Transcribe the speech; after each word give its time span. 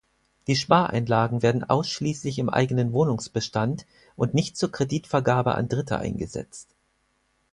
Die 0.47 0.55
Spareinlagen 0.55 1.43
werden 1.43 1.63
ausschließlich 1.63 2.39
im 2.39 2.49
eigenen 2.49 2.91
Wohnungsbestand 2.91 3.85
und 4.15 4.33
nicht 4.33 4.57
zur 4.57 4.71
Kreditvergabe 4.71 5.53
an 5.53 5.67
Dritte 5.69 5.99
eingesetzt. 5.99 6.69